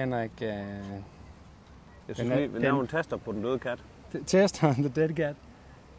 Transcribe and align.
Henrik, 0.00 0.30
øh, 0.42 0.48
Jeg 0.48 2.16
synes 2.16 2.30
er- 2.30 2.36
lige, 2.36 2.52
vi 2.52 2.58
laver 2.58 2.80
en 2.80 2.86
taster 2.86 3.16
på 3.16 3.32
den 3.32 3.42
døde 3.42 3.58
kat. 3.58 3.78
Test 4.26 4.64
on 4.64 4.74
the 4.74 4.88
dead 5.00 5.08
cat. 5.16 5.36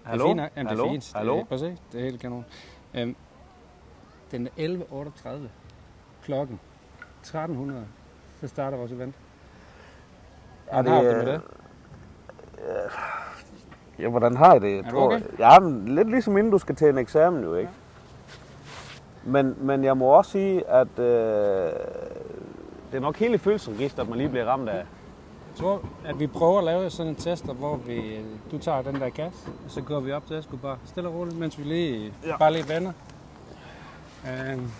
Hallo? 0.03 0.33
Det 0.33 0.39
er 0.39 0.43
fint. 0.45 0.51
Jamen, 0.57 0.67
Hallo? 0.67 0.83
Det 0.83 0.89
er 0.89 0.93
fint. 0.93 1.11
Hallo? 1.15 1.37
Det, 1.37 1.45
er- 1.51 1.57
se. 1.57 1.77
Det 1.91 1.99
er 1.99 2.03
helt 2.03 2.21
kanon. 2.21 2.45
Øhm, 2.93 3.15
den 4.31 4.47
er 4.47 4.51
11.38. 4.67 5.29
Klokken 6.23 6.59
1300. 7.21 7.85
Så 8.41 8.47
starter 8.47 8.77
vores 8.77 8.91
event. 8.91 9.15
Er 10.67 10.81
det, 10.81 10.91
har 10.91 11.01
det 11.01 11.17
med 11.17 11.27
øh, 11.27 11.33
det? 11.33 11.41
Ja, 13.99 14.07
hvordan 14.09 14.37
har 14.37 14.51
jeg 14.53 14.61
det? 14.61 14.71
Jeg 14.71 14.79
Er 14.85 14.89
tror, 14.89 15.05
okay? 15.15 15.21
Ja, 15.39 15.59
men 15.59 15.95
lidt 15.95 16.09
ligesom 16.09 16.37
inden 16.37 16.51
du 16.51 16.57
skal 16.57 16.75
til 16.75 16.89
en 16.89 16.97
eksamen 16.97 17.43
jo, 17.43 17.55
ikke? 17.55 17.71
Men, 19.23 19.55
men 19.59 19.83
jeg 19.83 19.97
må 19.97 20.05
også 20.05 20.31
sige, 20.31 20.67
at 20.69 20.99
øh, 20.99 21.71
det 22.91 22.97
er 22.97 23.01
nok 23.01 23.17
hele 23.17 23.37
følelsen, 23.37 23.75
Gist, 23.77 23.99
at 23.99 24.09
man 24.09 24.17
lige 24.17 24.29
bliver 24.29 24.45
ramt 24.45 24.69
af. 24.69 24.75
Jeg 24.75 24.85
tror, 25.59 25.81
at 26.05 26.19
vi 26.19 26.27
prøver 26.27 26.57
at 26.57 26.63
lave 26.63 26.89
sådan 26.89 27.09
en 27.09 27.15
test, 27.15 27.45
hvor 27.45 27.75
vi, 27.75 28.19
du 28.51 28.57
tager 28.57 28.81
den 28.81 28.95
der 28.95 29.09
kasse, 29.09 29.39
og 29.65 29.71
så 29.71 29.81
går 29.81 29.99
vi 29.99 30.11
op 30.11 30.27
til 30.27 30.35
Esko 30.37 30.55
bare 30.57 30.77
stille 30.85 31.09
og 31.09 31.15
roligt, 31.15 31.37
mens 31.37 31.57
vi 31.59 31.63
lige, 31.63 32.13
Ja. 32.25 32.37
bare 32.37 32.53
lige 32.53 32.69
vender. 32.69 32.91
Øhm, 34.27 34.71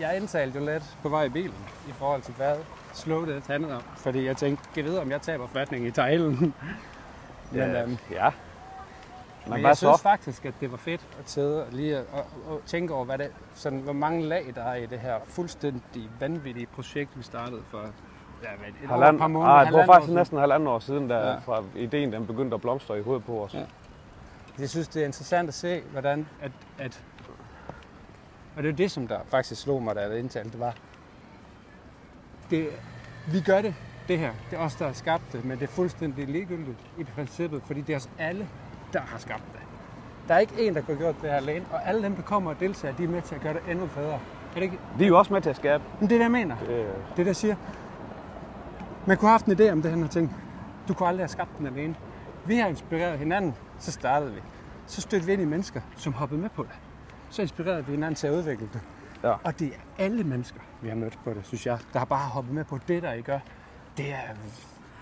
jeg 0.00 0.16
indtalte 0.16 0.58
jo 0.58 0.64
lidt 0.66 0.82
på 1.02 1.08
vej 1.08 1.24
i 1.24 1.28
bilen, 1.28 1.54
i 1.88 1.92
forhold 1.92 2.22
til 2.22 2.34
hvad 2.34 2.54
slå 2.94 3.24
det 3.26 3.42
handlede 3.46 3.74
om. 3.76 3.82
Fordi 3.96 4.24
jeg 4.26 4.36
tænkte, 4.36 4.64
kan 4.74 4.84
jeg 4.84 4.90
vide, 4.90 5.00
om 5.02 5.10
jeg 5.10 5.22
taber 5.22 5.46
fatning 5.46 5.86
i 5.86 5.90
tejlen? 5.90 6.54
Men, 7.52 7.60
øhm, 7.62 7.96
ja. 8.10 8.30
Men, 9.46 9.52
Men 9.52 9.62
jeg 9.62 9.76
synes 9.76 9.96
så? 9.96 10.02
faktisk, 10.02 10.44
at 10.44 10.54
det 10.60 10.70
var 10.70 10.76
fedt 10.76 11.00
at 11.20 11.30
sidde 11.30 11.64
og 11.64 11.72
lige 11.72 11.98
og, 11.98 12.26
og, 12.48 12.60
tænke 12.66 12.94
over, 12.94 13.04
hvad 13.04 13.18
det, 13.18 13.30
sådan, 13.54 13.78
hvor 13.78 13.92
mange 13.92 14.22
lag 14.22 14.52
der 14.54 14.62
er 14.62 14.74
i 14.74 14.86
det 14.86 15.00
her 15.00 15.16
fuldstændig 15.24 16.10
vanvittige 16.20 16.66
projekt, 16.66 17.18
vi 17.18 17.22
startede 17.22 17.62
for 17.70 17.78
ja, 17.78 17.84
et, 17.84 17.90
år, 18.42 18.84
et 18.84 18.88
Halvand, 18.90 19.18
par 19.18 19.26
måneder. 19.26 19.52
ah, 19.52 19.66
halvandet 19.66 19.88
år 19.88 19.94
faktisk 19.94 20.12
næsten 20.12 20.38
halvanden 20.38 20.68
år 20.68 20.78
siden, 20.78 21.08
da 21.08 21.18
ja. 21.18 21.38
fra 21.38 21.62
ideen 21.76 22.12
den 22.12 22.26
begyndte 22.26 22.54
at 22.54 22.60
blomstre 22.60 22.98
i 22.98 23.02
hovedet 23.02 23.24
på 23.24 23.44
os. 23.44 23.54
Ja. 23.54 23.64
Jeg 24.58 24.70
synes, 24.70 24.88
det 24.88 25.02
er 25.02 25.06
interessant 25.06 25.48
at 25.48 25.54
se, 25.54 25.80
hvordan 25.92 26.28
at, 26.42 26.52
at 26.78 27.02
og 28.56 28.62
det 28.62 28.68
er 28.68 28.76
det, 28.76 28.90
som 28.90 29.08
der 29.08 29.18
faktisk 29.26 29.62
slog 29.62 29.82
mig, 29.82 29.94
da 29.96 30.00
jeg 30.00 30.18
indtalte, 30.18 30.50
det 30.50 30.60
var, 30.60 30.74
det, 32.50 32.68
vi 33.32 33.40
gør 33.40 33.62
det, 33.62 33.74
det 34.08 34.18
her. 34.18 34.32
Det 34.50 34.58
er 34.58 34.60
os, 34.60 34.74
der 34.74 34.86
har 34.86 34.92
skabt 34.92 35.22
det, 35.32 35.44
men 35.44 35.58
det 35.58 35.64
er 35.64 35.72
fuldstændig 35.72 36.28
ligegyldigt 36.28 36.78
i 36.98 37.04
princippet, 37.04 37.62
fordi 37.66 37.80
det 37.80 37.92
er 37.92 37.96
os 37.96 38.10
alle, 38.18 38.48
der 38.94 39.00
har 39.00 39.18
skabt 39.18 39.42
det. 39.52 39.60
Der 40.28 40.34
er 40.34 40.38
ikke 40.38 40.66
en, 40.66 40.74
der 40.74 40.80
kunne 40.80 40.96
have 40.96 41.04
gjort 41.04 41.22
det 41.22 41.30
her 41.30 41.36
alene, 41.36 41.64
og 41.72 41.88
alle 41.88 42.02
dem, 42.02 42.16
der 42.16 42.22
kommer 42.22 42.50
og 42.50 42.60
deltager, 42.60 42.94
de 42.94 43.04
er 43.04 43.08
med 43.08 43.22
til 43.22 43.34
at 43.34 43.40
gøre 43.40 43.54
det 43.54 43.62
endnu 43.68 43.86
bedre. 43.86 44.12
Er 44.12 44.18
det 44.54 44.62
ikke? 44.62 44.78
Vi 44.98 45.04
er 45.04 45.08
jo 45.08 45.18
også 45.18 45.32
med 45.32 45.40
til 45.40 45.50
at 45.50 45.56
skabe. 45.56 45.84
Men 46.00 46.08
det 46.08 46.14
er 46.14 46.18
det, 46.18 46.22
jeg 46.22 46.30
mener. 46.30 46.56
Det, 46.56 46.68
Det 46.68 46.86
er 47.10 47.14
det, 47.16 47.26
jeg 47.26 47.36
siger. 47.36 47.56
Man 49.06 49.16
kunne 49.16 49.28
have 49.28 49.32
haft 49.32 49.46
en 49.46 49.60
idé 49.60 49.72
om 49.72 49.82
det 49.82 49.90
her 49.90 50.06
ting. 50.08 50.36
Du 50.88 50.94
kunne 50.94 51.08
aldrig 51.08 51.22
have 51.22 51.28
skabt 51.28 51.58
den 51.58 51.66
alene. 51.66 51.94
Vi 52.46 52.56
har 52.56 52.68
inspireret 52.68 53.18
hinanden, 53.18 53.54
så 53.78 53.92
startede 53.92 54.34
vi. 54.34 54.40
Så 54.86 55.00
stødte 55.00 55.26
vi 55.26 55.32
ind 55.32 55.42
i 55.42 55.44
mennesker, 55.44 55.80
som 55.96 56.12
hoppede 56.12 56.40
med 56.40 56.50
på 56.50 56.62
det. 56.62 56.72
Så 57.30 57.42
inspirerede 57.42 57.86
vi 57.86 57.90
hinanden 57.92 58.14
til 58.14 58.26
at 58.26 58.32
udvikle 58.32 58.68
det. 58.72 58.80
Ja. 59.22 59.32
Og 59.44 59.58
det 59.58 59.68
er 59.68 60.04
alle 60.04 60.24
mennesker, 60.24 60.60
vi 60.80 60.88
har 60.88 60.96
mødt 60.96 61.18
på 61.24 61.30
det, 61.30 61.46
synes 61.46 61.66
jeg, 61.66 61.78
der 61.92 61.98
har 61.98 62.06
bare 62.06 62.28
hoppet 62.28 62.54
med 62.54 62.64
på 62.64 62.78
det, 62.88 63.02
der 63.02 63.12
I 63.12 63.20
gør. 63.20 63.38
Det 63.96 64.12
er, 64.12 64.18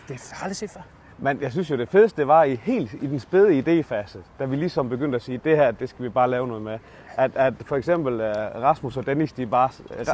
det 0.09 0.15
er 0.15 0.34
farligt 0.37 0.59
set 0.59 0.71
før. 0.71 0.81
Men 1.23 1.42
jeg 1.42 1.53
synes 1.53 1.70
jo, 1.70 1.77
det 1.77 1.89
fedeste 1.89 2.27
var 2.28 2.45
i 2.45 2.55
helt 2.55 2.92
i 2.92 3.06
den 3.06 3.20
spæde 3.20 3.59
idéfase, 3.59 4.19
da 4.39 4.45
vi 4.45 4.56
ligesom 4.56 4.89
begyndte 4.89 5.17
at 5.17 5.23
sige, 5.23 5.41
det 5.45 5.56
her, 5.56 5.70
det 5.70 5.89
skal 5.89 6.05
vi 6.05 6.09
bare 6.09 6.31
lave 6.31 6.47
noget 6.47 6.62
med. 6.62 6.78
At, 7.17 7.31
at 7.34 7.55
for 7.67 7.77
eksempel 7.77 8.15
uh, 8.15 8.62
Rasmus 8.62 8.97
og 8.97 9.06
Dennis, 9.06 9.33
de 9.33 9.47
bare, 9.47 9.69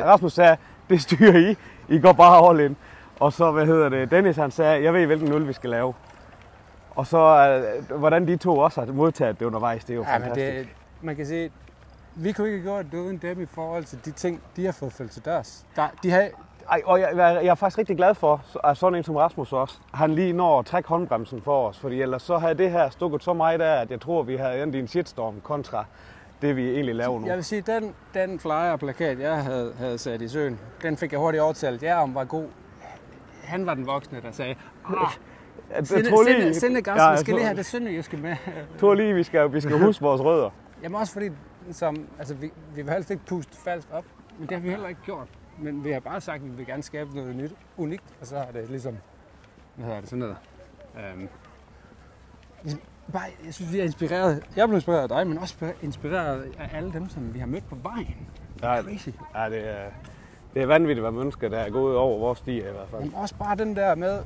Rasmus 0.05 0.33
sagde, 0.33 0.57
det 0.91 1.03
styrer 1.03 1.39
I, 1.39 1.57
I 1.89 1.99
går 2.01 2.13
bare 2.13 2.51
all 2.51 2.61
in. 2.61 2.77
Og 3.21 3.33
så, 3.33 3.51
hvad 3.51 3.67
hedder 3.67 3.89
det, 3.89 4.11
Dennis 4.11 4.37
han 4.37 4.51
sagde, 4.51 4.85
jeg 4.85 4.95
ved 4.95 5.07
hvilken 5.07 5.33
øl 5.33 5.49
vi 5.49 5.53
skal 5.53 5.71
lave. 5.71 5.95
Og 6.91 7.07
så, 7.07 7.53
uh, 7.91 7.99
hvordan 7.99 8.29
de 8.29 8.37
to 8.37 8.59
også 8.59 8.85
har 8.85 8.93
modtaget 8.93 9.41
det 9.41 9.47
undervejs, 9.47 9.85
det 9.85 9.91
er 9.91 9.97
jo 9.97 10.05
Ja, 10.09 10.19
men 10.19 10.29
fantastisk. 10.29 10.69
det, 10.69 11.05
man 11.05 11.17
kan 11.17 11.27
sige, 11.27 11.51
vi 12.15 12.33
kunne 12.33 12.47
ikke 12.47 12.59
have 12.59 12.83
gjort 12.83 12.93
det 12.93 12.99
uden 12.99 13.17
dem 13.17 13.41
i 13.41 13.47
forhold 13.47 13.85
til 13.85 13.99
de 14.05 14.11
ting, 14.11 14.41
de 14.57 14.65
har 14.65 14.73
fået 14.73 14.93
følt 14.93 15.11
til 15.11 15.25
dørs. 15.25 15.67
Der, 15.77 15.89
de 16.03 16.11
har, 16.11 16.29
Ej, 16.71 16.83
og 16.85 17.01
jeg, 17.01 17.09
jeg, 17.17 17.41
jeg 17.43 17.51
er 17.51 17.55
faktisk 17.55 17.79
rigtig 17.79 17.97
glad 17.97 18.15
for, 18.15 18.45
at 18.65 18.77
sådan 18.77 18.95
en 18.95 19.05
som 19.05 19.17
Rasmus 19.17 19.53
også, 19.53 19.79
han 19.95 20.15
lige 20.15 20.33
når 20.33 20.59
at 20.59 20.67
trække 20.67 20.89
håndbremsen 20.89 21.43
for 21.43 21.69
os. 21.69 21.79
Fordi 21.79 22.03
ellers 22.03 22.23
så 22.23 22.39
havde 22.39 22.55
det 22.55 22.71
her 22.71 22.91
stukket 22.91 23.23
så 23.23 23.33
meget 23.33 23.61
af, 23.61 23.81
at 23.81 23.91
jeg 23.91 24.01
tror, 24.01 24.23
vi 24.23 24.37
havde 24.37 24.63
endt 24.63 24.75
i 24.75 24.79
en 24.79 24.89
shitstorm 24.89 25.41
kontra 25.41 25.85
det, 26.43 26.57
vi 26.57 26.71
egentlig 26.71 26.95
laver 26.95 27.21
nu. 27.21 27.27
Jeg 27.27 27.37
vil 27.37 27.45
sige, 27.45 27.61
den, 27.61 27.95
den 28.15 28.41
flyer 28.41 28.71
og 28.73 28.79
plakat, 28.79 29.21
jeg 29.21 29.45
havde, 29.45 29.75
havde 29.79 29.99
sat 29.99 30.23
i 30.23 30.29
søen, 30.29 30.61
den 30.83 30.97
fik 30.97 31.13
jeg 31.13 31.21
hurtigt 31.21 31.43
overtalt 31.43 31.83
jer 31.83 31.97
om 31.97 32.15
var 32.15 32.25
god. 32.25 32.47
Han 33.43 33.67
var 33.67 33.75
den 33.75 33.87
voksne, 33.87 34.21
der 34.21 34.33
sagde, 34.33 34.55
ah, 34.87 35.13
Jeg 35.77 35.87
Sinde, 35.87 36.55
Sinde, 36.55 36.83
Gas, 36.83 36.99
Ja, 36.99 37.11
vi 37.11 37.17
skal 37.17 37.35
lige 37.35 37.45
have 37.45 37.57
det 37.57 37.67
sønderjyske 37.67 38.17
med. 38.17 38.37
Tror 38.81 38.95
lige, 38.95 39.15
vi 39.15 39.23
skal, 39.23 39.53
vi 39.53 39.61
skal 39.61 39.79
huske 39.87 40.03
vores 40.03 40.21
rødder. 40.23 40.51
Jamen 40.83 41.01
også 41.01 41.13
fordi, 41.13 41.29
som, 41.73 41.97
altså, 42.19 42.35
vi, 42.35 42.51
vi 42.75 42.83
vil 42.83 42.93
helst 42.93 43.11
ikke 43.11 43.25
puste 43.27 43.57
falsk 43.57 43.89
op, 43.93 44.05
men 44.39 44.49
det 44.49 44.57
har 44.57 44.63
vi 44.63 44.71
heller 44.71 44.89
ikke 44.89 45.01
gjort. 45.05 45.29
Men 45.61 45.85
vi 45.85 45.91
har 45.91 46.01
bare 46.01 46.21
sagt, 46.21 46.43
at 46.43 46.51
vi 46.51 46.57
vil 46.57 46.67
gerne 46.67 46.83
skabe 46.83 47.15
noget 47.15 47.37
nyt, 47.37 47.53
unikt, 47.77 48.05
og 48.21 48.27
så 48.27 48.37
er 48.37 48.51
det 48.53 48.71
ligesom, 48.71 48.97
hvad 49.75 49.87
hedder 49.87 50.01
det, 50.01 50.09
sådan 50.09 50.19
noget. 50.19 50.37
Øhm, 50.97 51.29
bare, 53.13 53.23
jeg 53.45 53.55
synes, 53.55 53.73
vi 53.73 53.81
er 53.81 53.85
inspireret. 53.85 54.43
Jeg 54.57 54.69
blevet 54.69 54.79
inspireret 54.81 55.03
af 55.03 55.09
dig, 55.09 55.27
men 55.27 55.39
også 55.39 55.73
inspireret 55.83 56.55
af 56.59 56.71
alle 56.77 56.93
dem, 56.93 57.09
som 57.09 57.35
vi 57.35 57.39
har 57.39 57.47
mødt 57.47 57.69
på 57.69 57.77
vejen. 57.83 58.29
Ja, 58.63 58.83
Crazy. 58.83 59.09
ja 59.35 59.51
det, 59.51 59.69
er, 59.69 59.91
det 60.55 60.63
er 60.63 60.67
vanvittigt, 60.67 61.01
hvad 61.01 61.11
mennesker, 61.11 61.49
der 61.49 61.59
er 61.59 61.71
gået 61.71 61.97
over 61.97 62.19
vores 62.19 62.39
stier 62.39 62.69
i 62.69 62.73
hvert 62.73 62.89
fald. 62.91 63.03
Men 63.03 63.15
også 63.15 63.35
bare 63.35 63.57
den 63.57 63.77
der 63.77 63.95
med 63.95 64.19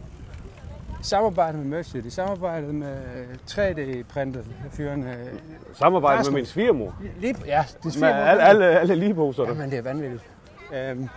samarbejde 1.02 1.58
med 1.58 1.64
Mercy, 1.64 1.96
samarbejdet 2.08 2.74
med 2.74 2.96
3D-printet 3.50 4.46
fyrene. 4.70 5.30
Samarbejde 5.74 6.24
med 6.24 6.32
min 6.32 6.46
svigermor. 6.46 6.96
Lige, 7.18 7.36
ja, 7.46 7.64
det 7.68 7.84
Med 7.84 7.92
siger 7.92 8.14
alle, 8.14 8.42
alle, 8.42 8.64
alle 8.64 8.94
ligeposer. 8.94 9.44
Jamen, 9.48 9.70
det 9.70 9.78
er 9.78 9.82
vanvittigt. 9.82 10.22
Øhm, 10.74 11.08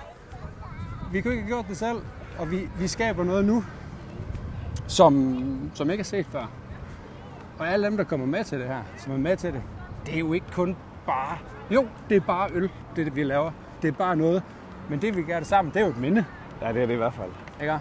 vi 1.11 1.21
kunne 1.21 1.33
ikke 1.33 1.43
have 1.43 1.47
gjort 1.47 1.65
det 1.69 1.77
selv, 1.77 1.97
og 2.39 2.51
vi, 2.51 2.69
vi 2.79 2.87
skaber 2.87 3.23
noget 3.23 3.45
nu, 3.45 3.63
som, 4.87 5.71
som 5.73 5.89
ikke 5.89 6.01
er 6.01 6.05
set 6.05 6.25
før. 6.25 6.49
Og 7.59 7.67
alle 7.69 7.85
dem, 7.85 7.97
der 7.97 8.03
kommer 8.03 8.25
med 8.25 8.43
til 8.43 8.59
det 8.59 8.67
her, 8.67 8.81
som 8.97 9.13
er 9.13 9.17
med 9.17 9.37
til 9.37 9.53
det, 9.53 9.61
det 10.05 10.15
er 10.15 10.19
jo 10.19 10.33
ikke 10.33 10.45
kun 10.53 10.75
bare... 11.05 11.37
Jo, 11.71 11.85
det 12.09 12.15
er 12.17 12.21
bare 12.21 12.49
øl, 12.53 12.69
det, 12.95 13.01
er 13.01 13.05
det 13.05 13.15
vi 13.15 13.23
laver. 13.23 13.51
Det 13.81 13.87
er 13.87 13.91
bare 13.91 14.15
noget. 14.15 14.43
Men 14.89 15.01
det, 15.01 15.17
vi 15.17 15.21
gør 15.21 15.37
det 15.37 15.47
sammen, 15.47 15.73
det 15.73 15.79
er 15.79 15.85
jo 15.85 15.91
et 15.91 15.97
minde. 15.97 16.25
Ja, 16.61 16.73
det 16.73 16.81
er 16.81 16.85
det 16.85 16.93
i 16.93 16.97
hvert 16.97 17.13
fald. 17.13 17.31
Ikke? 17.61 17.79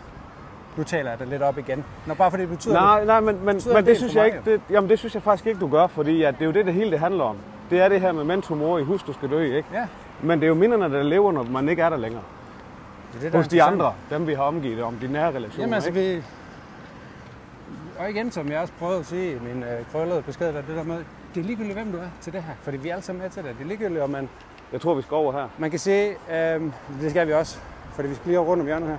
Nu 0.76 0.82
taler 0.82 1.10
jeg 1.10 1.18
det 1.18 1.28
lidt 1.28 1.42
op 1.42 1.58
igen. 1.58 1.84
Når 2.06 2.14
bare 2.14 2.30
fordi 2.30 2.42
det 2.42 2.50
betyder 2.50 2.74
Nej, 2.74 3.04
nej, 3.04 3.20
men, 3.20 3.36
men, 3.36 3.44
men 3.44 3.54
en 3.54 3.76
det 3.76 3.86
del 3.86 3.96
synes 3.96 4.14
jeg 4.14 4.26
ikke, 4.26 4.40
det, 4.44 4.60
jamen 4.70 4.90
det 4.90 4.98
synes 4.98 5.14
jeg 5.14 5.22
faktisk 5.22 5.46
ikke, 5.46 5.60
du 5.60 5.68
gør, 5.68 5.86
fordi 5.86 6.22
at 6.22 6.34
det 6.34 6.42
er 6.42 6.46
jo 6.46 6.52
det, 6.52 6.66
det 6.66 6.74
hele 6.74 6.90
det 6.90 7.00
handler 7.00 7.24
om. 7.24 7.36
Det 7.70 7.80
er 7.80 7.88
det 7.88 8.00
her 8.00 8.12
med 8.12 8.24
mentor 8.24 8.54
mor 8.54 8.78
i 8.78 8.82
hus, 8.82 9.02
du 9.02 9.12
skal 9.12 9.30
dø, 9.30 9.56
ikke? 9.56 9.68
Ja, 9.72 9.86
Men 10.24 10.38
det 10.40 10.44
er 10.44 10.48
jo 10.48 10.54
minderne, 10.54 10.94
der 10.96 11.02
lever, 11.02 11.32
når 11.32 11.42
man 11.42 11.68
ikke 11.68 11.82
er 11.82 11.90
der 11.90 11.96
længere. 11.96 12.22
det 13.12 13.18
er 13.18 13.22
det, 13.22 13.32
der 13.32 13.38
Hos 13.38 13.46
er 13.46 13.50
de 13.50 13.62
andre, 13.62 13.94
dem 14.10 14.26
vi 14.26 14.34
har 14.34 14.42
omgivet, 14.42 14.82
om 14.82 14.94
de 14.94 15.08
nære 15.12 15.28
relationer, 15.28 15.60
Jamen 15.60 15.74
altså, 15.74 15.88
ikke? 15.88 16.00
vi... 16.00 16.22
Og 17.98 18.10
igen, 18.10 18.30
som 18.30 18.50
jeg 18.50 18.60
også 18.60 18.72
prøvede 18.78 18.98
at 18.98 19.06
sige 19.06 19.32
i 19.32 19.38
min 19.38 19.62
øh, 19.62 19.68
krøllede 19.92 20.22
besked, 20.22 20.46
der, 20.46 20.52
det 20.52 20.76
der 20.76 20.84
med, 20.84 20.96
det 21.34 21.40
er 21.40 21.44
ligegyldigt, 21.44 21.74
hvem 21.74 21.92
du 21.92 21.98
er 21.98 22.08
til 22.20 22.32
det 22.32 22.42
her, 22.42 22.52
fordi 22.62 22.76
vi 22.76 22.88
er 22.88 22.92
alle 22.92 23.04
sammen 23.04 23.22
med 23.22 23.30
til 23.30 23.42
det. 23.44 23.54
Det 23.58 23.64
er 23.64 23.68
ligegyldigt, 23.68 24.00
om 24.02 24.10
man, 24.10 24.28
Jeg 24.72 24.80
tror, 24.80 24.94
vi 24.94 25.02
skal 25.02 25.14
over 25.14 25.32
her. 25.32 25.48
man 25.58 25.70
kan 25.70 25.78
sige, 25.78 26.08
øh, 26.10 26.62
det 27.00 27.10
skal 27.10 27.26
vi 27.26 27.32
også, 27.32 27.58
fordi 27.92 28.08
vi 28.08 28.14
skal 28.14 28.26
lige 28.26 28.38
over 28.38 28.48
rundt 28.48 28.60
om 28.60 28.66
hjørnet 28.66 28.88
her. 28.88 28.96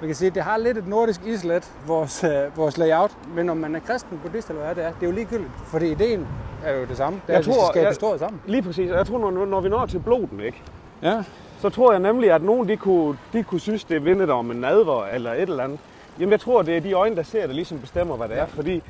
Man 0.00 0.08
kan 0.08 0.14
sige, 0.14 0.30
det 0.30 0.42
har 0.42 0.56
lidt 0.56 0.78
et 0.78 0.86
nordisk 0.86 1.20
islet, 1.26 1.72
vores, 1.86 2.24
øh, 2.24 2.56
vores 2.56 2.78
layout, 2.78 3.16
men 3.34 3.48
om 3.48 3.56
man 3.56 3.74
er 3.74 3.80
kristen, 3.80 4.18
buddhist 4.22 4.48
eller 4.48 4.62
hvad 4.64 4.74
det 4.74 4.84
er, 4.84 4.92
det 4.92 5.02
er 5.02 5.06
jo 5.06 5.12
ligegyldigt, 5.12 5.50
fordi 5.66 5.90
ideen 5.90 6.26
er 6.64 6.72
jo 6.80 6.84
det 6.84 6.96
samme. 6.96 7.20
Det 7.26 7.28
er, 7.28 7.32
Jeg 7.32 7.38
at 7.40 7.46
vi 7.46 7.52
tror, 7.52 7.64
skal 7.66 7.72
skabe 7.80 7.88
historie 7.88 8.18
sammen. 8.18 8.40
Lige 8.46 8.62
præcis, 8.62 8.90
og 8.90 8.96
jeg 8.98 9.06
tror, 9.06 9.18
når, 9.30 9.44
når 9.46 9.60
vi 9.60 9.68
når 9.68 9.86
til 9.86 9.98
bloden, 9.98 10.40
ikke? 10.40 10.62
Ja. 11.02 11.24
så 11.60 11.68
tror 11.70 11.92
jeg 11.92 12.00
nemlig, 12.00 12.30
at 12.32 12.42
nogen 12.42 12.68
de 12.68 12.76
kunne, 12.76 13.18
de 13.32 13.42
kunne 13.42 13.60
synes, 13.60 13.84
det 13.84 13.96
er 13.96 14.00
vindet 14.00 14.30
om 14.30 14.50
en 14.50 14.56
nadver 14.56 15.04
eller 15.06 15.32
et 15.32 15.40
eller 15.42 15.64
andet. 15.64 15.78
Jamen 16.18 16.30
jeg 16.32 16.40
tror, 16.40 16.62
det 16.62 16.76
er 16.76 16.80
de 16.80 16.92
øjne, 16.92 17.16
der 17.16 17.22
ser 17.22 17.46
det, 17.46 17.54
ligesom 17.54 17.78
bestemmer, 17.78 18.16
hvad 18.16 18.28
det 18.28 18.38
er. 18.38 18.46
Fordi 18.46 18.82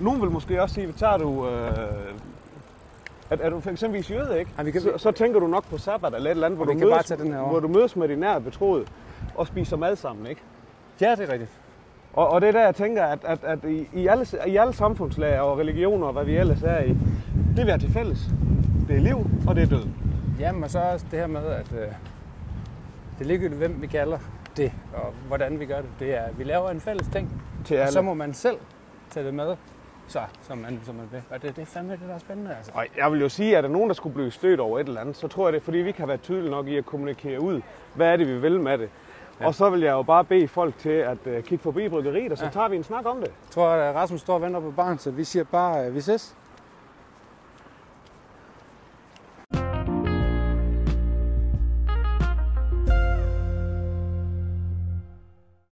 nogen 0.00 0.22
vil 0.22 0.30
måske 0.30 0.62
også 0.62 0.74
sige, 0.74 0.92
tager 0.98 1.16
du... 1.16 1.48
Øh, 1.48 1.68
er, 3.30 3.36
er 3.40 3.50
du 3.50 3.60
for 3.60 3.70
eksempel 3.70 4.06
jøde, 4.10 4.38
ikke? 4.38 4.50
Ja, 4.58 4.62
vi 4.62 4.70
kan- 4.70 4.80
så, 4.80 4.92
så, 4.96 5.10
tænker 5.10 5.40
du 5.40 5.46
nok 5.46 5.64
på 5.70 5.78
sabbat 5.78 6.14
eller 6.14 6.30
et 6.30 6.34
eller 6.34 6.46
andet, 6.46 6.58
hvor 6.58 6.64
du, 6.66 6.72
mødes, 6.78 7.08
hvor 7.50 7.60
du 7.60 7.68
mødes 7.68 7.96
med 7.96 8.08
din 8.08 8.18
nære 8.18 8.40
betroede 8.40 8.84
og 9.34 9.46
spiser 9.46 9.76
mad 9.76 9.96
sammen, 9.96 10.26
ikke? 10.26 10.40
ja, 11.00 11.10
det 11.14 11.28
er 11.28 11.32
rigtigt. 11.32 11.50
Og, 12.16 12.28
og 12.28 12.40
det 12.40 12.48
er 12.48 12.52
der, 12.52 12.64
jeg 12.64 12.74
tænker, 12.74 13.04
at, 13.04 13.18
at, 13.24 13.38
at 13.44 13.64
i, 13.64 13.88
i, 13.92 14.06
alle, 14.06 14.26
i 14.46 14.56
alle 14.56 14.72
samfundslag 14.72 15.40
og 15.40 15.58
religioner 15.58 16.06
og 16.06 16.12
hvad 16.12 16.24
vi 16.24 16.36
ellers 16.36 16.62
er 16.62 16.82
i, 16.82 16.96
det 17.56 17.66
vi 17.66 17.70
har 17.70 17.78
til 17.78 17.92
fælles, 17.92 18.18
det 18.88 18.96
er 18.96 19.00
liv 19.00 19.26
og 19.46 19.56
det 19.56 19.62
er 19.62 19.66
død. 19.66 19.86
Jamen, 20.40 20.64
og 20.64 20.70
så 20.70 20.78
også 20.78 21.06
det 21.10 21.18
her 21.18 21.26
med, 21.26 21.46
at 21.46 21.72
øh, 21.72 21.78
det 23.18 23.20
er 23.20 23.24
ligegyldigt, 23.24 23.58
hvem 23.58 23.82
vi 23.82 23.86
kalder 23.86 24.18
det, 24.56 24.72
og 24.94 25.12
hvordan 25.26 25.60
vi 25.60 25.66
gør 25.66 25.76
det. 25.76 25.90
Det 26.00 26.14
er, 26.14 26.20
at 26.22 26.38
vi 26.38 26.44
laver 26.44 26.70
en 26.70 26.80
fælles 26.80 27.08
ting, 27.08 27.42
Til 27.64 27.76
og 27.76 27.82
alle. 27.82 27.92
så 27.92 28.02
må 28.02 28.14
man 28.14 28.34
selv 28.34 28.56
tage 29.10 29.26
det 29.26 29.34
med, 29.34 29.56
så, 30.06 30.18
som, 30.42 30.58
man, 30.58 30.80
som 30.84 30.94
man 30.94 31.08
vil. 31.12 31.22
Og 31.30 31.42
det, 31.42 31.56
det 31.56 31.62
er 31.62 31.66
fandme 31.66 31.92
det, 31.92 32.00
der 32.08 32.14
er 32.14 32.18
spændende, 32.18 32.50
altså. 32.56 32.72
Og 32.74 32.86
jeg 32.96 33.12
vil 33.12 33.20
jo 33.20 33.28
sige, 33.28 33.56
at 33.56 33.64
der 33.64 33.68
er 33.68 33.72
nogen, 33.72 33.88
der 33.88 33.94
skulle 33.94 34.14
blive 34.14 34.30
stødt 34.30 34.60
over 34.60 34.78
et 34.78 34.88
eller 34.88 35.00
andet, 35.00 35.16
så 35.16 35.28
tror 35.28 35.46
jeg 35.46 35.52
det, 35.52 35.60
er, 35.60 35.64
fordi 35.64 35.78
vi 35.78 35.88
ikke 35.88 36.00
har 36.00 36.06
været 36.06 36.22
tydelige 36.22 36.50
nok 36.50 36.68
i 36.68 36.76
at 36.76 36.86
kommunikere 36.86 37.40
ud, 37.40 37.60
hvad 37.94 38.12
er 38.12 38.16
det, 38.16 38.28
vi 38.28 38.38
vil 38.38 38.60
med 38.60 38.78
det. 38.78 38.88
Ja. 39.40 39.46
Og 39.46 39.54
så 39.54 39.70
vil 39.70 39.80
jeg 39.80 39.92
jo 39.92 40.02
bare 40.02 40.24
bede 40.24 40.48
folk 40.48 40.78
til 40.78 40.88
at 40.90 41.18
uh, 41.26 41.32
kigge 41.32 41.58
forbi 41.58 41.88
bryggeriet, 41.88 42.32
og 42.32 42.38
så 42.38 42.44
Ja. 42.44 42.50
tager 42.50 42.68
vi 42.68 42.76
en 42.76 42.84
snak 42.84 43.06
om 43.06 43.16
det. 43.16 43.26
Jeg 43.26 43.50
tror, 43.50 43.68
at 43.68 43.94
Rasmus 43.94 44.20
står 44.20 44.34
og 44.34 44.42
venter 44.42 44.60
på 44.60 44.70
barn, 44.70 44.98
så 44.98 45.10
vi 45.10 45.24
siger 45.24 45.44
bare, 45.44 45.78
at 45.84 45.94
vi 45.94 46.00
ses. 46.00 46.36